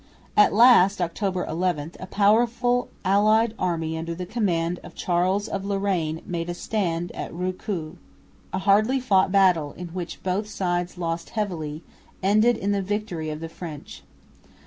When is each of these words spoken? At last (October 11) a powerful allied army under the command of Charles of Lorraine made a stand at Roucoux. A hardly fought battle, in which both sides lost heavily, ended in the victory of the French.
At 0.35 0.51
last 0.51 0.99
(October 0.99 1.45
11) 1.45 1.91
a 1.99 2.07
powerful 2.07 2.87
allied 3.05 3.53
army 3.59 3.95
under 3.95 4.15
the 4.15 4.25
command 4.25 4.79
of 4.81 4.95
Charles 4.95 5.47
of 5.47 5.63
Lorraine 5.63 6.23
made 6.25 6.49
a 6.49 6.55
stand 6.55 7.11
at 7.11 7.31
Roucoux. 7.31 7.97
A 8.51 8.57
hardly 8.57 8.99
fought 8.99 9.31
battle, 9.31 9.73
in 9.73 9.89
which 9.89 10.23
both 10.23 10.47
sides 10.49 10.97
lost 10.97 11.29
heavily, 11.29 11.83
ended 12.23 12.57
in 12.57 12.71
the 12.71 12.81
victory 12.81 13.29
of 13.29 13.41
the 13.41 13.47
French. 13.49 14.01